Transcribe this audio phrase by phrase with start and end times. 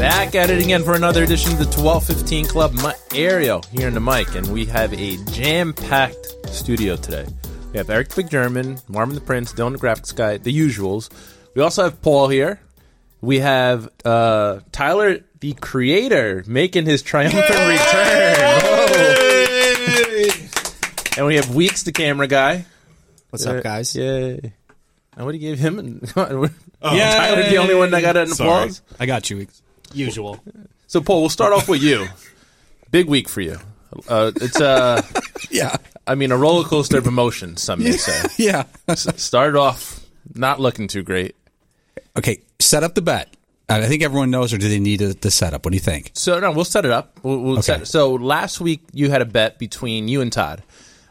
[0.00, 2.72] Back at it again for another edition of the 1215 Club.
[2.72, 7.26] My Ariel here in the mic, and we have a jam packed studio today.
[7.70, 11.10] We have Eric the Big German, Marvin the Prince, Dylan the Graphics Guy, the usuals.
[11.54, 12.62] We also have Paul here.
[13.20, 18.36] We have uh, Tyler the Creator making his triumphant return.
[18.62, 18.86] Whoa.
[21.18, 22.64] And we have Weeks the Camera Guy.
[23.28, 23.94] What's up, guys?
[23.94, 24.54] Yay.
[25.14, 25.78] And what do you give him?
[25.78, 26.48] And Tyler
[27.50, 28.48] the only one that got an Sorry.
[28.48, 28.80] applause?
[28.98, 29.46] I got you.
[29.92, 30.40] Usual.
[30.86, 32.06] So, Paul, we'll start off with you.
[32.90, 33.58] Big week for you.
[34.08, 35.02] Uh, it's uh,
[35.50, 35.76] Yeah.
[36.06, 37.62] I mean, a roller coaster of emotions.
[37.62, 38.28] Some may say.
[38.44, 38.64] Yeah.
[38.88, 40.00] S- Started off
[40.34, 41.36] not looking too great.
[42.16, 43.34] Okay, set up the bet.
[43.68, 45.64] I think everyone knows, or do they need a, the setup?
[45.64, 46.10] What do you think?
[46.14, 47.20] So no, we'll set it up.
[47.22, 50.64] We'll, we'll set, so last week you had a bet between you and Todd.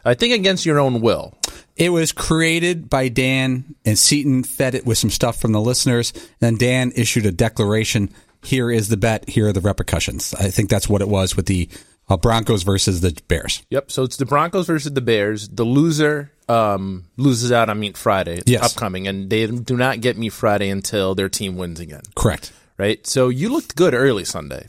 [0.04, 1.32] I think against your own will.
[1.76, 6.12] It was created by Dan, and Seaton fed it with some stuff from the listeners.
[6.40, 8.10] Then Dan issued a declaration.
[8.42, 9.28] Here is the bet.
[9.28, 10.34] Here are the repercussions.
[10.34, 11.68] I think that's what it was with the
[12.08, 13.62] uh, Broncos versus the Bears.
[13.70, 13.90] Yep.
[13.90, 15.48] So it's the Broncos versus the Bears.
[15.48, 18.64] The loser um, loses out on Meat Friday, Yes.
[18.74, 22.02] upcoming, and they do not get Meat Friday until their team wins again.
[22.16, 22.52] Correct.
[22.78, 23.06] right?
[23.06, 24.68] So you looked good early Sunday.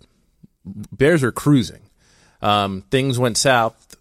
[0.65, 1.81] Bears are cruising.
[2.41, 3.95] Um, things went south.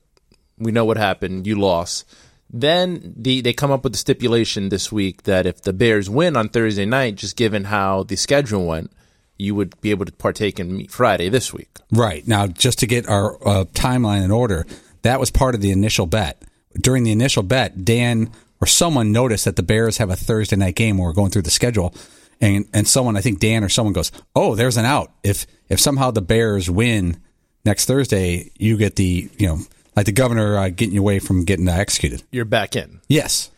[0.59, 1.47] We know what happened.
[1.47, 2.05] You lost.
[2.53, 6.37] Then the, they come up with the stipulation this week that if the Bears win
[6.37, 8.91] on Thursday night, just given how the schedule went,
[9.41, 11.71] you would be able to partake in Meat Friday this week.
[11.91, 12.27] Right.
[12.29, 14.67] Now, just to get our uh, timeline in order,
[15.03, 16.43] that was part of the initial bet.
[16.75, 18.31] During the initial bet, Dan
[18.61, 21.43] or someone noticed that the Bears have a Thursday night game when we're going through
[21.43, 21.95] the schedule.
[22.41, 25.13] And, and someone, I think Dan or someone goes, Oh, there's an out.
[25.23, 27.21] If, if somehow the Bears win
[27.65, 29.59] next Thursday, you get the, you know,
[29.97, 32.23] like the governor uh, getting you away from getting uh, executed.
[32.31, 33.01] You're back in.
[33.09, 33.51] Yes.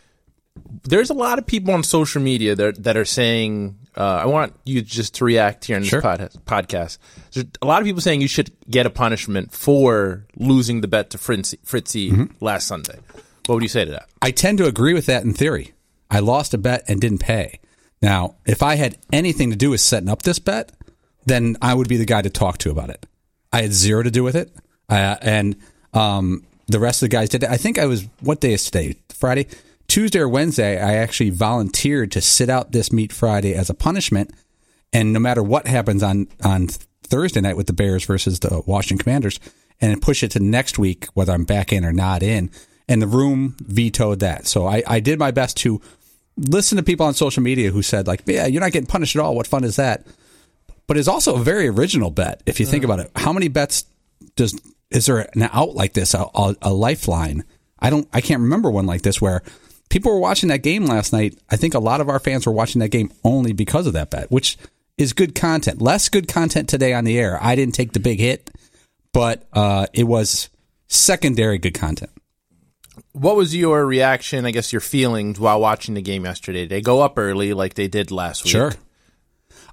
[0.85, 4.55] There's a lot of people on social media that, that are saying, uh, I want
[4.65, 6.03] you just to react here in this Sure.
[6.03, 6.99] pod, podcast.
[7.33, 11.11] There's a lot of people saying you should get a punishment for losing the bet
[11.11, 12.45] to Fritzy, Fritzy Mm-hmm.
[12.45, 12.99] last Sunday.
[13.47, 14.09] What would you say to that?
[14.21, 15.73] I tend to agree with that in theory.
[16.11, 17.61] I lost a bet and didn't pay.
[18.03, 20.73] Now, if I had anything to do with setting up this bet,
[21.25, 23.07] then I would be the guy to talk to about it.
[23.53, 24.53] I had zero to do with it,
[24.89, 25.57] uh, and
[25.95, 27.45] um, the rest of the guys did.
[27.45, 28.97] I think I was what day is today?
[29.11, 29.47] Friday,
[29.93, 30.81] Tuesday or Wednesday.
[30.81, 34.31] I actually volunteered to sit out this meet Friday as a punishment,
[34.91, 36.69] and no matter what happens on on
[37.03, 39.39] Thursday night with the Bears versus the Washington Commanders,
[39.83, 42.51] and push it to next week, whether I'm back in or not in.
[42.89, 44.47] And the room vetoed that.
[44.47, 45.83] So I, I did my best to
[46.39, 49.21] listen to people on social media who said like, "Yeah, you're not getting punished at
[49.21, 49.37] all.
[49.37, 50.07] What fun is that?"
[50.87, 52.87] But it's also a very original bet if you think mm.
[52.87, 53.11] about it.
[53.15, 53.85] How many bets
[54.37, 54.59] does
[54.91, 57.45] is there an out like this, a, a, a lifeline?
[57.79, 59.43] I don't, I can't remember one like this where
[59.93, 61.39] people were watching that game last night.
[61.51, 64.11] I think a lot of our fans were watching that game only because of that
[64.11, 64.57] bet, which
[64.97, 65.83] is good content.
[65.83, 67.39] Less good content today on the air.
[67.41, 68.51] I didn't take the big hit,
[69.13, 70.49] but uh, it was
[70.89, 72.11] secondary good content.
[73.13, 76.67] What was your reaction, I guess your feelings while watching the game yesterday?
[76.67, 78.53] They go up early like they did last week.
[78.53, 78.73] Sure.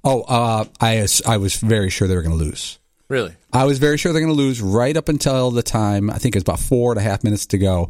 [0.04, 2.78] Oh, uh, I I was very sure they were going to lose.
[3.08, 3.34] Really?
[3.54, 6.10] I was very sure they're going to lose right up until the time.
[6.10, 7.90] I think it was about four and a half minutes to go.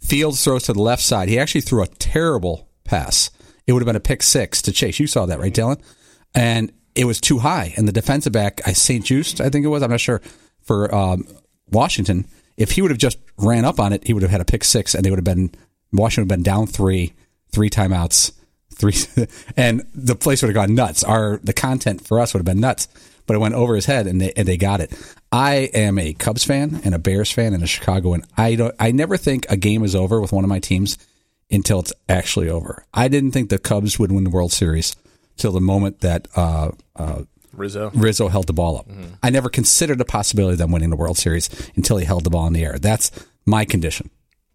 [0.00, 1.28] Fields throws to the left side.
[1.28, 3.30] He actually threw a terrible pass.
[3.66, 4.98] It would have been a pick six to Chase.
[4.98, 5.80] You saw that, right, Dylan?
[6.34, 7.74] And it was too high.
[7.76, 9.04] And the defensive back, I St.
[9.04, 9.82] Just, I think it was.
[9.82, 10.22] I'm not sure
[10.62, 11.26] for um,
[11.70, 12.26] Washington.
[12.56, 14.64] If he would have just ran up on it, he would have had a pick
[14.64, 15.52] six, and they would have been
[15.92, 17.14] Washington would have been down three,
[17.52, 18.32] three timeouts,
[18.74, 18.94] three,
[19.56, 21.04] and the place would have gone nuts.
[21.04, 22.88] Our the content for us would have been nuts,
[23.28, 24.92] but it went over his head, and they and they got it.
[25.30, 28.74] I am a Cubs fan and a Bears fan and a Chicago, and I don't.
[28.80, 30.98] I never think a game is over with one of my teams
[31.50, 32.84] until it's actually over.
[32.92, 34.96] I didn't think the Cubs would win the World Series
[35.36, 37.22] till the moment that uh, uh,
[37.52, 37.90] Rizzo.
[37.94, 38.86] Rizzo held the ball up.
[39.22, 42.30] I never considered the possibility of them winning the World Series until he held the
[42.30, 42.78] ball in the air.
[42.78, 43.10] That's
[43.46, 44.10] my condition.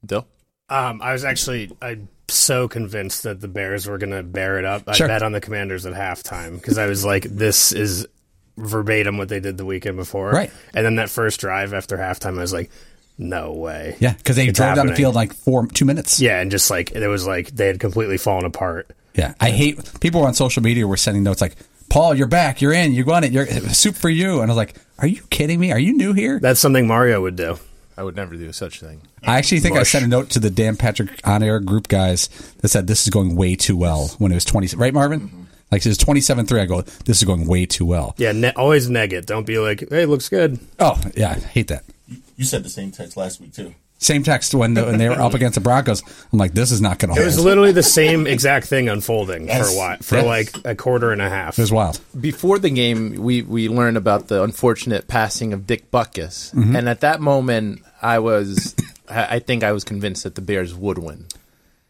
[0.06, 0.28] Dill?
[0.70, 4.66] Um, I was actually I'm so convinced that the Bears were going to bear it
[4.66, 4.84] up.
[4.88, 5.08] I Sure.
[5.08, 8.08] bet on the Commanders at halftime because I was like, this is
[8.58, 10.32] verbatim what they did the weekend before.
[10.32, 10.52] Right.
[10.74, 12.70] And then that first drive after halftime, I was like,
[13.18, 13.96] no way.
[14.00, 16.20] Yeah, because they It's drove down the field like four, two minutes.
[16.20, 18.90] Yeah, and just like it was like they had completely fallen apart.
[19.14, 21.56] Yeah, I hate people on social media were sending notes like
[21.90, 22.60] Paul, you're back.
[22.60, 22.94] You're in.
[22.94, 23.32] You won it.
[23.32, 24.42] You're soup for you.
[24.42, 25.72] And I was like, Are you kidding me?
[25.72, 26.40] Are you new here?
[26.40, 27.60] That's something Mario would do.
[27.96, 29.02] I would never do such thing.
[29.22, 32.30] I actually think I sent a note to the Dan Patrick on air group guys
[32.62, 34.76] that said this is going way too well when it was 20.
[34.76, 35.43] Right, Marvin?
[35.74, 36.62] Like it was 27 3.
[36.62, 38.14] I go, This is going way too well.
[38.18, 39.26] Yeah, ne- always neg it.
[39.26, 40.60] Don't be like, hey, looks good.
[40.80, 41.32] Oh, yeah.
[41.32, 41.84] I hate that.
[42.38, 43.74] You said the same text last week too.
[43.98, 46.04] Same text when, the, when they were up against the Broncos.
[46.32, 49.48] I'm like, This is not going to It was literally the same exact thing unfolding
[49.48, 50.22] for a while, for Yeah.
[50.24, 51.58] like a quarter and a half.
[51.58, 52.00] It was wild.
[52.20, 56.54] Before the game, we, we learned about the unfortunate passing of Dick Butkus.
[56.54, 56.76] Mm-hmm.
[56.76, 58.76] And at that moment, I was,
[59.10, 61.26] I I think I was convinced that the Bears would win.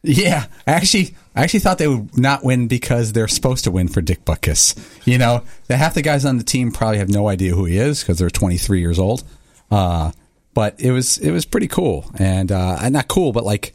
[0.03, 3.87] Yeah, I actually, I actually thought they would not win because they're supposed to win
[3.87, 4.77] for Dick Butkus.
[5.07, 8.01] You know, half the guys on the team probably have no idea who he is
[8.01, 9.23] because they're 23 years old.
[9.71, 10.11] Uh,
[10.53, 13.73] but it was it was pretty cool and uh, not cool, but like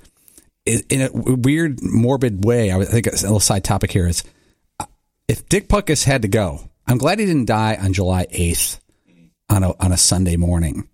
[0.67, 2.73] in a weird morbid way.
[2.73, 4.23] I think a little side topic here is
[4.79, 4.85] uh,
[5.27, 8.79] if Dick Butkus had to go, I'm glad he didn't die on July 8th
[9.49, 10.89] on a on a Sunday morning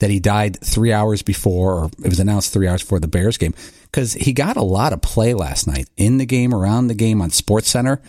[0.00, 3.38] that he died three hours before, or it was announced three hours before the Bears
[3.38, 3.54] game,
[3.92, 7.20] because he got a lot of play last night in the game, around the game
[7.20, 8.00] on Sports Center,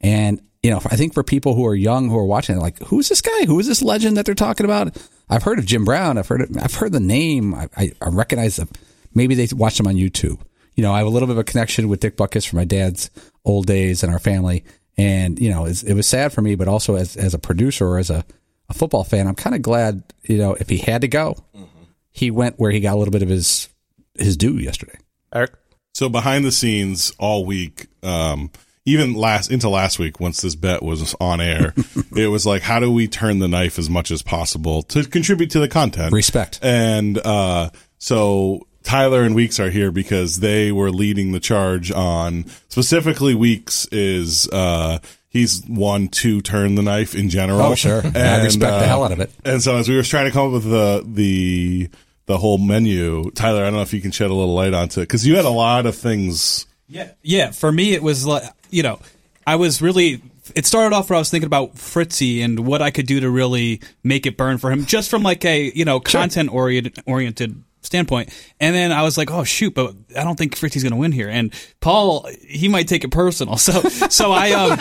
[0.00, 3.08] and you know, I think for people who are young who are watching, like, who's
[3.08, 3.46] this guy?
[3.46, 4.94] Who is this legend that they're talking about?
[5.28, 6.18] I've heard of Jim Brown.
[6.18, 7.54] I've heard, of, I've heard the name.
[7.54, 8.68] I, I, I recognize them.
[9.14, 10.38] Maybe they watched him on YouTube.
[10.74, 12.64] You know, I have a little bit of a connection with Dick Butkus from my
[12.64, 13.10] dad's
[13.44, 14.64] old days and our family,
[14.98, 17.98] and you know, it was sad for me, but also as as a producer or
[17.98, 18.24] as a
[18.68, 21.82] a football fan, I'm kind of glad, you know, if he had to go, mm-hmm.
[22.12, 23.68] he went where he got a little bit of his
[24.14, 24.98] his due yesterday.
[25.34, 25.52] Eric?
[25.94, 28.50] So behind the scenes all week, um,
[28.84, 31.74] even last into last week, once this bet was on air,
[32.16, 35.50] it was like, how do we turn the knife as much as possible to contribute
[35.50, 36.12] to the content?
[36.12, 36.58] Respect.
[36.62, 42.46] And uh, so Tyler and Weeks are here because they were leading the charge on
[42.68, 44.98] specifically Weeks is uh,
[45.28, 47.60] he's one to turn the knife in general.
[47.60, 48.02] Oh, sure.
[48.02, 49.30] I respect the hell out of it.
[49.44, 51.90] And so as we were trying to come up with the the
[52.26, 55.00] the whole menu, Tyler, I don't know if you can shed a little light onto
[55.00, 56.66] it because you had a lot of things.
[56.88, 57.50] Yeah, yeah.
[57.50, 59.00] For me, it was like you know,
[59.46, 60.22] I was really.
[60.56, 63.30] It started off where I was thinking about Fritzy and what I could do to
[63.30, 67.62] really make it burn for him, just from like a you know content oriented oriented
[67.82, 68.30] standpoint.
[68.58, 71.12] And then I was like, oh shoot, but I don't think Fritzy's going to win
[71.12, 71.28] here.
[71.28, 73.56] And Paul, he might take it personal.
[73.56, 74.78] So so I um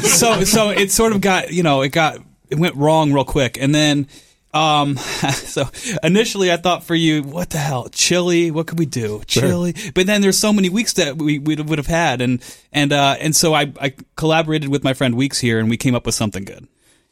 [0.00, 3.58] so so it sort of got you know it got it went wrong real quick,
[3.60, 4.08] and then.
[4.52, 4.96] Um,
[5.32, 5.64] so
[6.02, 8.50] initially I thought for you, what the hell, chili?
[8.50, 9.22] What could we do?
[9.26, 9.74] Chili.
[9.94, 12.20] But then there's so many weeks that we, we would have had.
[12.20, 12.42] And,
[12.72, 15.94] and, uh, and so I, I collaborated with my friend Weeks here and we came
[15.94, 16.66] up with something good.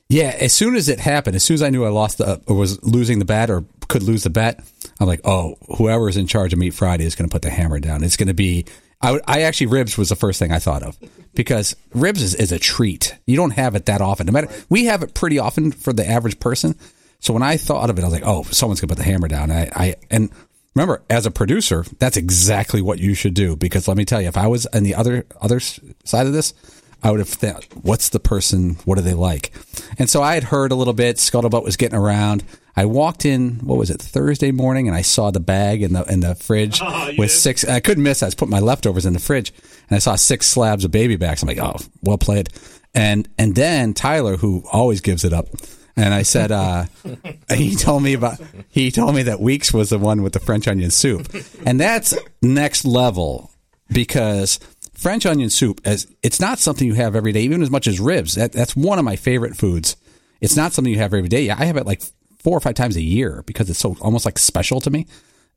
[0.09, 2.57] Yeah, as soon as it happened, as soon as I knew I lost the or
[2.57, 4.61] was losing the bet or could lose the bet,
[4.99, 7.79] I'm like, oh, whoever's in charge of Meat Friday is going to put the hammer
[7.79, 8.03] down.
[8.03, 8.65] It's going to be.
[9.03, 10.99] I, I actually ribs was the first thing I thought of
[11.35, 13.17] because ribs is, is a treat.
[13.27, 14.27] You don't have it that often.
[14.27, 16.75] No matter we have it pretty often for the average person.
[17.21, 19.11] So when I thought of it, I was like, oh, someone's going to put the
[19.11, 19.51] hammer down.
[19.51, 20.31] I, I and
[20.75, 24.29] remember as a producer, that's exactly what you should do because let me tell you,
[24.29, 26.55] if I was on the other other side of this,
[27.03, 28.77] I would have thought, what's the person?
[28.85, 29.53] What do they like?
[29.99, 31.17] And so I had heard a little bit.
[31.17, 32.45] Scuttlebutt was getting around.
[32.77, 33.59] I walked in.
[33.59, 34.01] What was it?
[34.01, 37.65] Thursday morning, and I saw the bag in the in the fridge oh, with six.
[37.65, 38.23] I couldn't miss.
[38.23, 39.53] I was putting my leftovers in the fridge,
[39.89, 41.43] and I saw six slabs of baby backs.
[41.43, 42.51] I'm like, oh, well played.
[42.95, 45.49] And and then Tyler, who always gives it up.
[45.99, 46.85] And I said, uh,
[47.53, 50.69] he told me about, he told me that Weeks was the one with the French
[50.69, 51.35] onion soup.
[51.67, 53.51] And that's next level
[53.89, 54.61] because
[54.95, 57.99] French onion soup, as it's not something you have every day, even as much as
[57.99, 58.37] ribs.
[58.37, 59.97] That, that's one of my favorite foods.
[60.41, 61.51] It's not something you have every day.
[61.51, 62.03] I have it like
[62.39, 65.09] four or five times a year because it's so almost like special to me.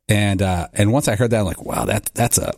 [0.09, 2.51] And, uh, and once I heard that, I'm like, wow, that, that's a,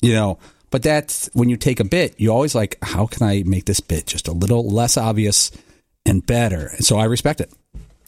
[0.00, 0.38] you know,
[0.70, 3.80] but that's when you take a bit, you always like, how can I make this
[3.80, 5.50] bit just a little less obvious
[6.08, 6.74] and better?
[6.80, 7.52] So I respect it.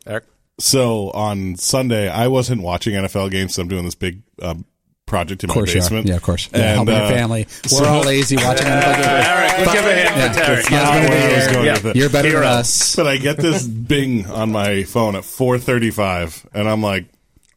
[0.07, 0.25] Eric?
[0.59, 3.55] So on Sunday, I wasn't watching NFL games.
[3.55, 4.65] So I'm doing this big um,
[5.07, 6.07] project in Of my course, you basement.
[6.07, 6.49] yeah, of course.
[6.53, 7.47] Yeah, And, helping your uh, family.
[7.65, 9.07] We're so- all lazy watching NFL games.
[9.27, 10.65] Eric, let's give a hand Yeah, for Eric.
[10.67, 11.73] that's not gonna where I was be- going yeah.
[11.75, 11.97] with it.
[11.97, 12.97] You're better than us.
[12.97, 17.07] But I get this bing on my phone at 4:35, and I'm like,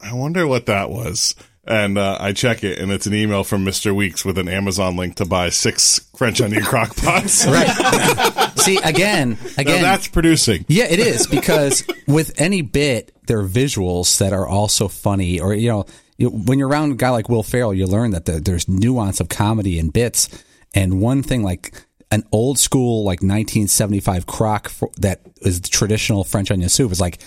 [0.02, 1.36] I wonder what that was.
[1.66, 3.96] And uh, I check it, and it's an email from Mr.
[3.96, 7.46] Weeks with an Amazon link to buy six French onion crock pots.
[7.48, 7.68] Right.
[8.64, 10.66] See, again, Now again, that's producing.
[10.68, 15.54] Yeah, it is because with any bit, there are visuals that are also funny, or
[15.54, 15.86] you know,
[16.18, 19.20] you, when you're around a guy like Will Ferrell, you learn that the, there's nuance
[19.20, 20.30] of comedy in bits.
[20.74, 26.52] And one thing, like an old school, like 1975 crock for, that is traditional French
[26.52, 27.20] onion soup, is like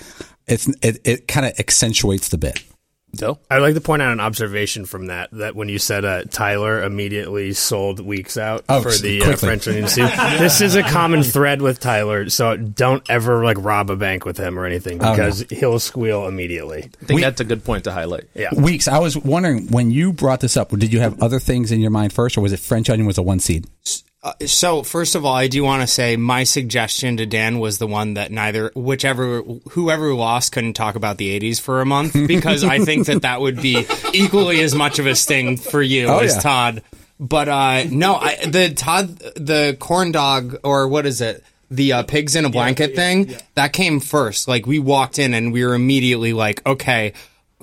[0.47, 2.63] it's it, it kind of accentuates the bit.
[3.15, 3.41] Dill?
[3.51, 6.83] I'd like to point out an observation from that that when you said uh, Tyler
[6.83, 9.37] immediately sold weeks out Oh, for the uh.
[9.37, 10.11] French onion soup.
[10.39, 14.37] this is a common thread with Tyler, so don't ever like rob a bank with
[14.37, 15.11] him or anything Oh, no.
[15.13, 16.91] because he'll squeal immediately.
[17.03, 18.25] I think that's a good point to highlight.
[18.35, 18.51] Yeah.
[18.55, 18.87] Weeks.
[18.87, 20.71] I was wondering when you brought this up.
[20.71, 23.17] Did you have other things in your mind first, or was it French onion was
[23.19, 23.67] a one seed?
[24.27, 27.79] Uh, so first of all, I do want to say my suggestion to Dan was
[27.79, 32.13] the one that neither, whichever, whoever lost couldn't talk about the '80s for a month
[32.27, 36.09] because I think that that would be equally as much of a sting for you
[36.09, 36.41] Oh, as yeah.
[36.41, 36.83] Todd.
[37.21, 41.45] But uh, no, I, the Todd, the corn dog, or what is it?
[41.71, 44.49] The uh, pigs in a blanket thing that came first.
[44.49, 47.13] Like we walked in and we were immediately like, okay.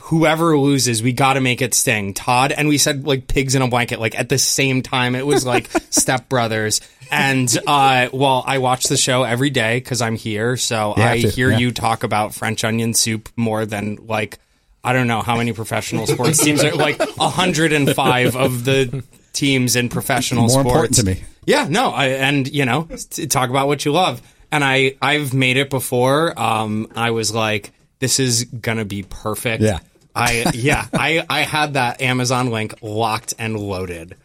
[0.08, 2.14] Whoever loses, we got to make it sting.
[2.14, 5.16] Todd and we said like pigs in a blanket, like at the same time.
[5.16, 6.82] It was like Step Brothers.
[7.10, 11.30] And uh, well, I watch the show every day because I'm here, so I to,
[11.30, 11.60] hear yeah.
[11.60, 14.40] you talk about French onion soup more than like
[14.84, 19.90] I don't know how many professional sports teams are like 105 of the teams in
[19.90, 20.68] professional More sports.
[20.68, 21.24] important to me.
[21.46, 22.88] Yeah, no, I, and you know,
[23.30, 24.22] talk about what you love.
[24.52, 26.38] And I, I've made it before.
[26.40, 29.64] Um, I was like, this is gonna be perfect.
[29.64, 29.80] Yeah.
[30.16, 34.16] I, yeah, I, I had that Amazon link locked and loaded.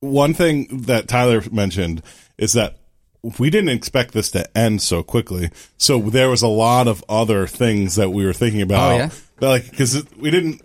[0.00, 2.02] One thing that Tyler mentioned
[2.38, 2.76] is that
[3.38, 5.50] we didn't expect this to end so quickly.
[5.76, 8.92] So there was a lot of other things that we were thinking about.
[8.92, 9.10] Oh, yeah?
[9.40, 10.62] Like, because we didn't,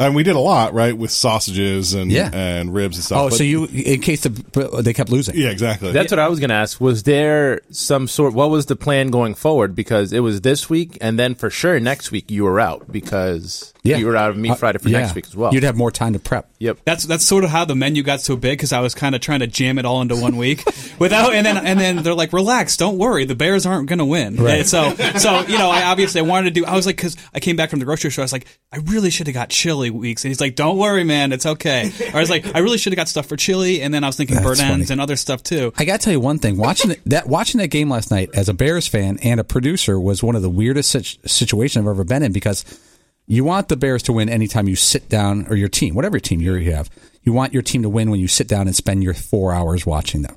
[0.00, 0.96] and we did a lot, right?
[0.96, 2.30] With sausages and, Yeah.
[2.32, 3.18] and ribs and stuff.
[3.20, 4.30] Oh, But- so you in case the,
[4.82, 5.36] they kept losing?
[5.36, 5.92] yeah, exactly.
[5.92, 6.80] That's what I was going to ask.
[6.80, 8.34] Was there some sort?
[8.34, 9.74] What was the plan going forward?
[9.76, 13.72] Because it was this week, and then for sure next week you were out because
[13.82, 15.00] you were out of meat Uh, Friday for yeah.
[15.00, 15.52] next week as well.
[15.54, 16.50] You'd have more time to prep.
[16.58, 16.78] Yep.
[16.84, 19.20] That's that's sort of how the menu got so big because I was kind of
[19.20, 20.62] trying to jam it all into one week
[20.98, 24.04] without, and then and then they're like, "Relax, don't worry, the Bears aren't going to
[24.04, 24.58] win." Right.
[24.60, 26.66] And so so you know, I obviously I wanted to do.
[26.66, 28.78] I was like, because I came back from the grocery store, I was like, I
[28.78, 32.16] really should have got chili weeks, and he's like, "Don't worry, man, it's okay." Or
[32.16, 34.16] I was like, I really should have got stuff for chili, and then I was
[34.16, 35.72] thinking That's bird ends and other stuff too.
[35.76, 36.56] I got to tell you one thing.
[36.56, 40.22] Watching that watching that game last night as a Bears fan and a producer was
[40.22, 40.90] one of the weirdest
[41.28, 42.64] situations I've ever been in because
[43.26, 46.40] you want the Bears to win anytime you sit down or your team, whatever team
[46.40, 46.90] you have.
[47.22, 49.86] You want your team to win when you sit down and spend your four hours
[49.86, 50.36] watching them.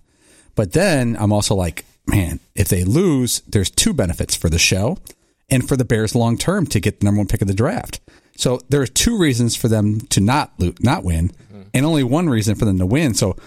[0.55, 4.97] But then I'm also like, man, if they lose, there's two benefits for the show
[5.49, 7.99] and for the Bears long term to get the number one pick of the draft.
[8.35, 11.31] So there are two reasons for them to not not win,
[11.73, 13.13] and only one reason for them to win.
[13.13, 13.37] So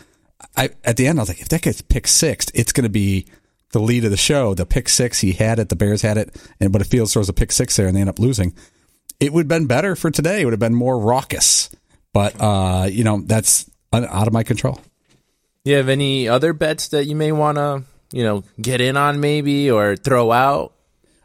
[0.57, 2.91] I at the end I was like, if that gets pick six, it's going to
[2.91, 3.27] be
[3.73, 4.55] the lead of the show.
[4.55, 7.29] The pick six he had it, the Bears had it, and but if Fields throws
[7.29, 8.55] a pick six there and they end up losing,
[9.21, 10.41] it would have been better for today.
[10.41, 11.71] It would have been more raucous.
[12.13, 14.81] But uh, you know that's out of my control.
[15.65, 19.19] You have any other bets that you may want to, you know, get in on
[19.19, 20.76] maybe or throw out?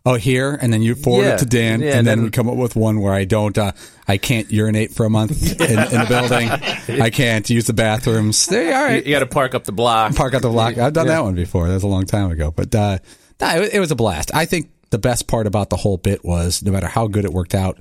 [0.03, 1.33] Oh, here, and then you forward Yeah.
[1.35, 3.55] it to Dan, Yeah, and then, then- we come up with one where I don't,
[3.55, 3.71] uh,
[4.07, 5.31] I can't urinate for a month
[5.61, 6.99] in, in the building.
[7.01, 8.47] I can't use the bathrooms.
[8.47, 10.15] They, all You, right, got to park up the block.
[10.15, 10.77] park up the block.
[10.79, 11.67] I've done that one before.
[11.67, 12.97] That was a long time ago, but uh,
[13.39, 14.33] nah, it, was- it was a blast.
[14.33, 17.31] I think the best part about the whole bit was no matter how good it
[17.31, 17.77] worked out,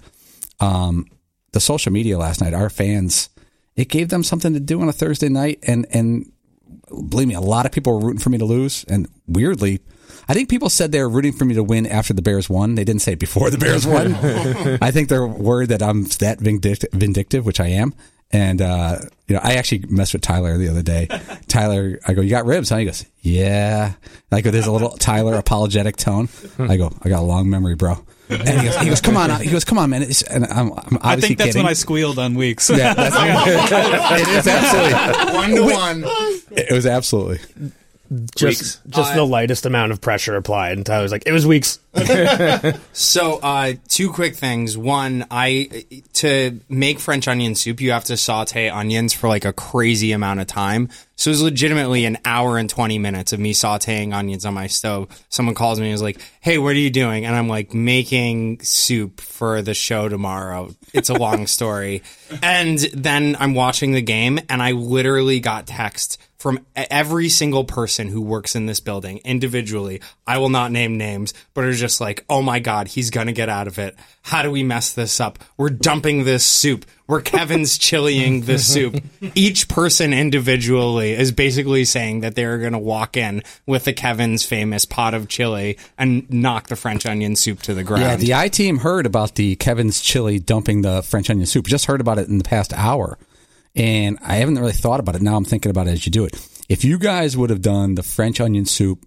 [0.61, 1.07] um,
[1.53, 3.31] the social media last night, our fans,
[3.77, 6.31] it gave them something to do on a Thursday night, and and
[6.89, 9.81] believe me, a lot of people were rooting for me to lose, and weirdly.
[10.31, 12.77] I think people said they were rooting for me to win after the Bears won.
[12.77, 14.15] They didn't say it before the Bears won.
[14.81, 17.95] I think they're worried that I'm that vindict- vindictive, which I am.
[18.31, 21.09] And uh, you know, I actually messed with Tyler the other day.
[21.49, 22.77] Tyler, I go, "You got ribs?" Huh?
[22.77, 23.95] He goes, "Yeah."
[24.31, 26.29] Like there's a little Tyler apologetic tone.
[26.61, 27.97] I go, "I got a long memory, bro."
[28.29, 30.71] And he goes, he goes "Come on," he goes, "Come on, man." It's, and I'm,
[30.71, 31.63] I'm obviously I think that's kidding.
[31.65, 32.71] when I squealed on weeks.
[32.71, 33.17] yeah, that's,
[34.21, 35.35] it is absolutely.
[35.35, 36.05] One to one.
[36.57, 37.73] It was absolutely.
[38.37, 41.79] Just just the lightest amount of pressure applied, and Tyler's like, "It was weeks."
[42.93, 44.77] So, uh, two quick things.
[44.77, 49.53] One, I to make French onion soup, you have to saute onions for like a
[49.53, 50.89] crazy amount of time.
[51.17, 54.67] So it was legitimately an hour and twenty minutes of me sauteing onions on my
[54.67, 55.09] stove.
[55.29, 58.61] Someone calls me and is like, "Hey, what are you doing?" And I'm like, "Making
[58.61, 62.03] soup for the show tomorrow." It's a long story.
[62.43, 68.09] And then I'm watching the game, and I literally got text from every single person
[68.09, 70.01] who works in this building individually.
[70.27, 73.33] I will not name names, but are just like, oh my God, he's going to
[73.35, 73.95] get out of it.
[74.23, 75.39] How do we mess this up?
[75.59, 76.87] We're dumping this soup.
[77.07, 79.03] We're Kevin's chiliing this soup.
[79.35, 84.43] Each person individually is basically saying that they're going to walk in with the Kevin's
[84.43, 88.03] famous pot of chili and knock the French onion soup to the ground.
[88.03, 91.67] Yeah, the I team heard about the Kevin's chili dumping the French onion soup.
[91.67, 93.19] Just heard about it in the past hour.
[93.77, 95.23] And I haven't really thought about it.
[95.23, 96.35] Now I'm thinking about it as you do it.
[96.69, 99.07] If you guys would have done the French onion soup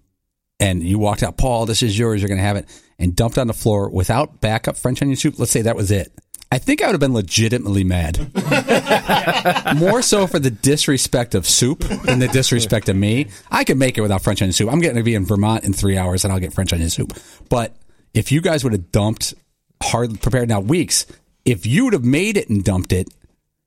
[0.59, 2.67] and you walked out, Paul, this is yours, you're going to have it,
[2.99, 6.11] and dumped on the floor without backup French onion soup, let's say that was it.
[6.51, 8.19] I think I would have been legitimately mad.
[9.75, 13.29] More so for the disrespect of soup than the disrespect of me.
[13.49, 14.71] I could make it without French onion soup.
[14.71, 17.17] I'm getting to be in Vermont in three hours and I'll get French onion soup.
[17.49, 17.75] But
[18.13, 19.33] if you guys would have dumped
[19.81, 21.07] hard prepared now weeks,
[21.43, 23.09] if you would have made it and dumped it,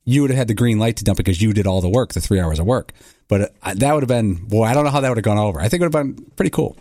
[0.07, 1.89] you would have had the green light to dump it because you did all the
[1.89, 2.93] work, the three hours of work.
[3.29, 5.37] But uh, that would have been, boy, I don't know how that would have gone
[5.37, 5.61] over.
[5.61, 6.77] I think it would have been pretty cool.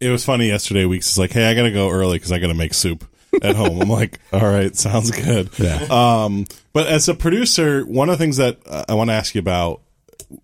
[0.00, 0.86] It was funny yesterday.
[0.86, 3.04] Weeks is like, hey, I got to go early because I got to make soup
[3.42, 3.82] at home.
[3.82, 5.50] I'm like, all right, sounds good.
[5.58, 5.86] Yeah.
[5.90, 9.34] Um, but as a producer, one of the things that uh, I want to ask
[9.34, 9.82] you about,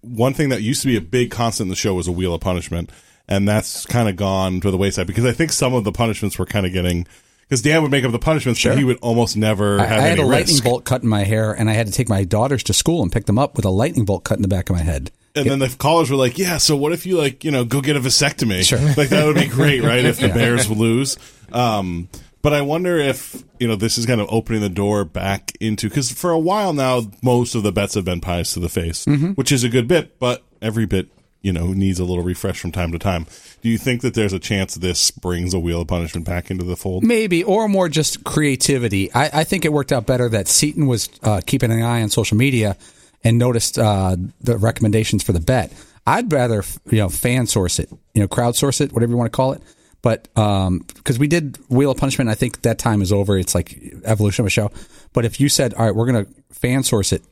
[0.03, 2.35] one thing that used to be a big constant in the show was a wheel
[2.35, 2.91] of punishment,
[3.29, 6.39] and that's kind of gone to the wayside because I think some of the punishments
[6.39, 7.07] were kind of getting.
[7.49, 10.03] Because Dan would make up the punishments, but he would almost never I, have I
[10.09, 12.63] had a lightning bolt cut in my hair, and I had to take my daughters
[12.65, 14.75] to school and pick them up with a lightning bolt cut in the back of
[14.77, 15.13] my head.
[15.37, 17.81] And then the callers were like, "Yeah, so what if you like, you know, go
[17.81, 18.65] get a vasectomy?
[18.67, 18.79] Sure.
[18.97, 20.05] Like that would be great, right?
[20.05, 21.19] If the Bears lose."
[21.53, 22.09] Um,
[22.43, 25.89] but I wonder if you know this is kind of opening the door back into
[25.89, 29.05] because for a while now, most of the bets have been pies to the face,
[29.05, 29.33] Mm-hmm.
[29.33, 31.09] which is a good bit, but every bit
[31.47, 33.25] you know needs a little refresh from time to time.
[33.63, 36.65] Do you think that there's a chance this brings a wheel of punishment back into
[36.65, 37.05] the fold?
[37.05, 39.15] Maybe, or more just creativity.
[39.15, 42.09] I, I think it worked out better that Seaton was uh, keeping an eye on
[42.09, 42.77] social media
[43.23, 45.73] and noticed uh, the recommendations for the bet.
[46.05, 49.37] I'd rather, you know, fan source it, you know, crowdsource it, whatever you want to
[49.37, 49.63] call it.
[50.03, 53.39] But because we did Wheel of Punishment, I think that time is over.
[53.39, 54.73] It's like evolution of a show.
[55.13, 57.23] But if you said, all right, we're going to fan source it,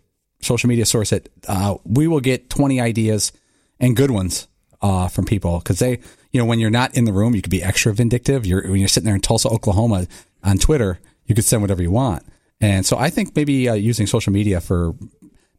[0.41, 3.33] social media source it, uh, we will get 20 ideas
[3.85, 4.49] and good ones
[4.81, 6.01] uh, from people because they,
[6.33, 8.47] you know, when you're not in the room, you could be extra vindictive.
[8.47, 10.07] You're when you're sitting there in Tulsa, Oklahoma,
[10.43, 12.25] on Twitter, you could send whatever you want.
[12.61, 14.95] And so I think maybe uh, using social media for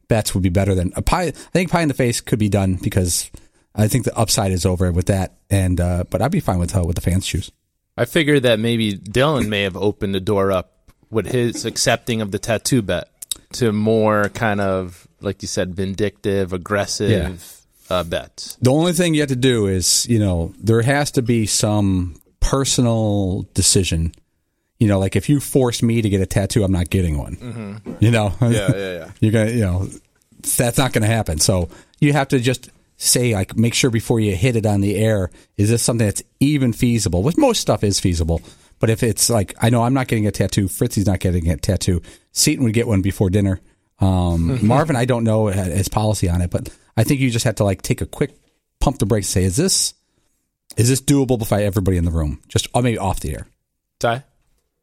[0.08, 1.26] bets would be better than a pie.
[1.26, 3.30] I think pie in the face could be done because
[3.74, 5.36] I think the upside is over with that.
[5.48, 7.52] And uh, but I'd be fine with uh, what the fans choose.
[7.96, 10.72] I figured that maybe Dylan may have opened the door up
[11.10, 13.08] with his accepting of the tattoo bet
[13.52, 18.56] to more kind of like you said, vindictive, aggressive uh, bets.
[18.60, 22.16] The only thing you have to do is, you know, there has to be some
[22.40, 24.12] personal decision.
[24.78, 27.80] You know, like if you force me to get a tattoo, I'm not getting one.
[28.00, 29.10] You know, Yeah, yeah, yeah.
[29.20, 29.88] You're gonna, you know,
[30.56, 31.38] that's not going to happen.
[31.38, 31.68] So
[31.98, 35.30] you have to just say, like, make sure before you hit it on the air,
[35.56, 37.22] is this something that's even feasible?
[37.22, 38.42] Which most stuff is feasible.
[38.78, 41.56] But if it's like, I know I'm not getting a tattoo, Fritzy's not getting a
[41.56, 43.60] tattoo, Seaton would get one before dinner.
[44.00, 47.56] Um, Marvin, I don't know his policy on it, but I think you just have
[47.56, 48.34] to like take a quick
[48.80, 49.94] pump the brakes say, is this,
[50.76, 52.40] is this doable by everybody in the room?
[52.48, 53.46] Just or maybe off the air.
[53.98, 54.24] Ty?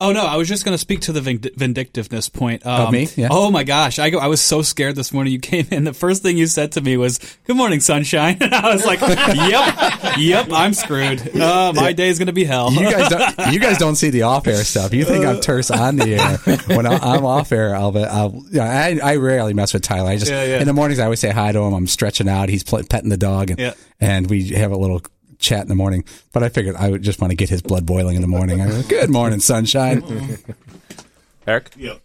[0.02, 1.22] Oh no, I was just going to speak to the
[1.56, 2.66] vindictiveness point.
[2.66, 3.08] Um, Of me?
[3.16, 3.30] Yeah.
[3.32, 5.32] Oh my gosh, I go, I was so scared this morning.
[5.32, 5.86] You came in.
[5.86, 9.00] The first thing you said to me was, "Good morning, sunshine," and I was like,
[9.02, 11.40] "Yep, yep, I'm screwed.
[11.40, 14.10] Uh, my day is going to be hell." You guys don't, you guys don't see
[14.10, 14.94] the off air stuff.
[14.94, 16.58] You think I'm terse on the air.
[16.76, 20.10] When I- I'm off air, I'll I'll, yeah, I, I rarely mess with Tyler.
[20.10, 20.60] I just, Yeah, yeah.
[20.60, 21.74] in the mornings, I always say hi to him.
[21.74, 22.50] I'm stretching out.
[22.50, 25.02] He's petting the dog and, and we have a little
[25.44, 26.04] chat in the morning.
[26.32, 28.62] But I figured I would just want to get his blood boiling in the morning.
[28.62, 30.04] I go, Good morning, sunshine.
[31.48, 31.72] Eric?
[31.78, 32.00] Yep.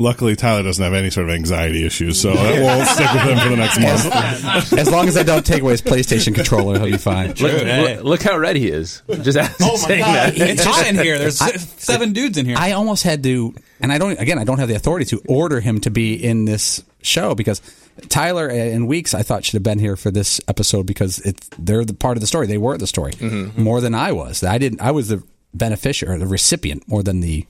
[0.00, 3.48] Luckily, Tyler doesn't have any sort of anxiety issues, so we'll stick with him for
[3.48, 4.72] the next month.
[4.78, 7.30] As long as I don't take away his PlayStation controller, he'll be fine.
[7.30, 9.02] Look, look, look how red he is.
[9.22, 10.36] Just oh saying that.
[10.36, 11.18] it's hot in here.
[11.18, 12.54] There's seven dudes in here.
[12.56, 14.16] I almost had to, and I don't.
[14.20, 17.60] Again, I don't have the authority to order him to be in this show because
[18.08, 21.84] Tyler and Weeks I thought should have been here for this episode because it's they're
[21.84, 22.46] the part of the story.
[22.46, 23.62] They were the story mm-hmm, mm-hmm.
[23.62, 24.42] more than I was.
[24.42, 24.80] I didn't.
[24.80, 25.22] I was the
[25.54, 27.46] beneficiary, or the recipient, more than the.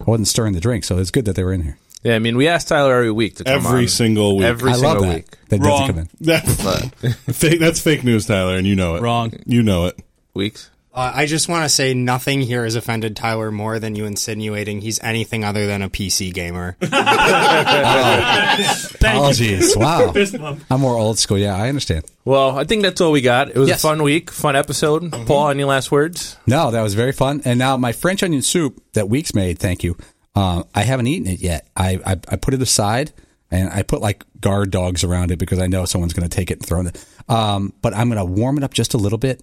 [0.00, 1.78] I wasn't stirring the drink, so it's good that they were in here.
[2.02, 3.88] Yeah, I mean, we asked Tyler every week to come Every on.
[3.88, 4.46] single week.
[4.46, 5.14] Every I single love that.
[5.14, 5.48] week.
[5.50, 5.86] That doesn't Wrong.
[5.86, 6.08] come in.
[6.20, 6.44] That,
[7.32, 9.02] fake, that's fake news, Tyler, and you know it.
[9.02, 9.32] Wrong.
[9.46, 9.98] You know it.
[10.34, 10.70] Weeks.
[10.94, 14.82] Uh, I just want to say nothing here has offended Tyler more than you insinuating
[14.82, 16.76] he's anything other than a PC gamer.
[19.00, 19.74] Apologies.
[19.76, 20.12] Wow.
[20.70, 21.38] I'm more old school.
[21.38, 22.04] Yeah, I understand.
[22.26, 23.48] Well, I think that's all we got.
[23.48, 23.78] It was Yes.
[23.82, 25.10] a fun week, fun episode.
[25.26, 26.36] Paul, any last words?
[26.46, 27.40] No, that was very fun.
[27.44, 29.96] And now my French onion soup that Weeks made, thank you.
[30.34, 31.66] Uh, I haven't eaten it yet.
[31.76, 33.12] I, I I put it aside
[33.50, 36.50] and I put like guard dogs around it because I know someone's going to take
[36.50, 37.04] it and throw it.
[37.28, 39.42] Um, but I'm going to warm it up just a little bit.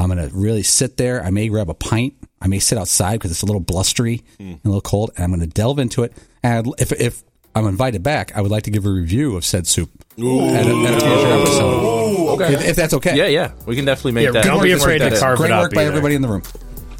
[0.00, 1.22] I'm going to really sit there.
[1.22, 2.14] I may grab a pint.
[2.40, 4.52] I may sit outside because it's a little blustery hmm.
[4.52, 5.10] and a little cold.
[5.16, 6.12] And I'm going to delve into it.
[6.42, 7.22] And if if
[7.54, 10.26] I'm invited back, I would like to give a review of said soup at a,
[10.26, 12.40] at a future episode.
[12.40, 13.16] If, if that's okay.
[13.16, 13.52] Yeah, yeah.
[13.66, 14.44] We can definitely make Yeah, that.
[14.44, 15.90] don't be afraid to carve Great it up work by either.
[15.90, 16.42] everybody in the room.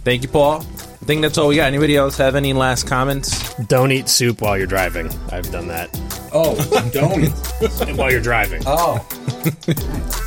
[0.02, 0.60] Thank you, Paul.
[0.60, 1.66] I think that's all we got.
[1.66, 3.54] Anybody else have any last comments?
[3.66, 5.08] Don't eat soup while you're driving.
[5.30, 5.88] I've done that.
[6.32, 6.54] Oh,
[6.92, 7.28] don't.
[7.96, 8.62] while you're driving.
[8.66, 9.06] oh.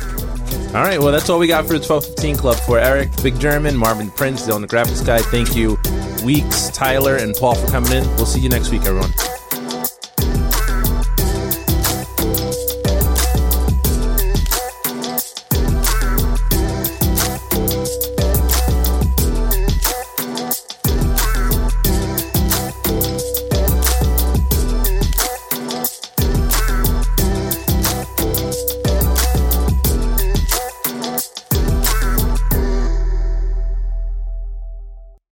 [0.74, 2.56] All right, well, that's all we got for the 1215 Club.
[2.56, 5.78] For Eric, Big German, Marvin Prince, Dylan the Graphics Guy, thank you,
[6.24, 8.04] Weeks, Tyler, and Paul for coming in.
[8.16, 9.12] We'll see you next week, everyone.